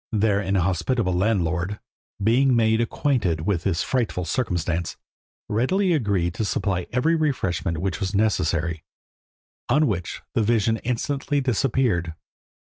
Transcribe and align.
Their 0.11 0.41
inhospitable 0.41 1.13
landlord, 1.13 1.79
being 2.23 2.55
made 2.55 2.81
acquainted 2.81 3.41
with 3.41 3.61
this 3.63 3.83
frightful 3.83 4.25
circumstance, 4.25 4.97
readily 5.47 5.93
agreed 5.93 6.33
to 6.33 6.43
supply 6.43 6.87
every 6.91 7.13
refreshment 7.13 7.77
which 7.77 7.99
was 7.99 8.15
necessary, 8.15 8.83
on 9.69 9.85
which 9.85 10.23
the 10.33 10.41
vision 10.41 10.77
instantly 10.77 11.39
disappeared. 11.39 12.15